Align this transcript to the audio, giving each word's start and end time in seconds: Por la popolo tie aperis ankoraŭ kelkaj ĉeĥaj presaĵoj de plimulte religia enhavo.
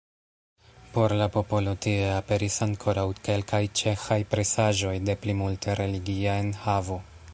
Por 0.93 1.13
la 1.17 1.25
popolo 1.35 1.73
tie 1.85 2.07
aperis 2.13 2.57
ankoraŭ 2.67 3.05
kelkaj 3.27 3.61
ĉeĥaj 3.83 4.19
presaĵoj 4.33 4.95
de 5.11 5.17
plimulte 5.27 5.77
religia 5.83 6.41
enhavo. 6.47 6.99